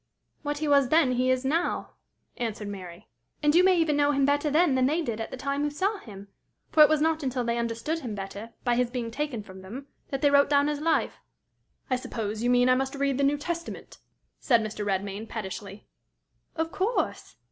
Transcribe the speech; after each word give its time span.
"What 0.41 0.57
he 0.57 0.67
was 0.67 0.89
then 0.89 1.11
he 1.11 1.29
is 1.29 1.45
now," 1.45 1.91
answered 2.35 2.67
Mary. 2.67 3.07
"And 3.43 3.53
you 3.53 3.63
may 3.63 3.77
even 3.77 3.95
know 3.95 4.13
him 4.13 4.25
better 4.25 4.49
than 4.49 4.73
they 4.73 5.03
did 5.03 5.21
at 5.21 5.29
the 5.29 5.37
time 5.37 5.61
who 5.61 5.69
saw 5.69 5.99
him; 5.99 6.27
for 6.71 6.81
it 6.81 6.89
was 6.89 7.01
not 7.01 7.21
until 7.21 7.43
they 7.43 7.59
understood 7.59 7.99
him 7.99 8.15
better, 8.15 8.49
by 8.63 8.77
his 8.77 8.89
being 8.89 9.11
taken 9.11 9.43
from 9.43 9.61
them, 9.61 9.85
that 10.09 10.23
they 10.23 10.31
wrote 10.31 10.49
down 10.49 10.67
his 10.69 10.81
life." 10.81 11.17
"I 11.87 11.97
suppose 11.97 12.41
you 12.41 12.49
mean 12.49 12.67
I 12.67 12.73
must 12.73 12.95
read 12.95 13.19
the 13.19 13.23
New 13.23 13.37
Testament?" 13.37 13.99
said 14.39 14.61
Mr. 14.63 14.83
Redmain, 14.83 15.27
pettishly. 15.29 15.85
"Of 16.55 16.71
course!" 16.71 17.35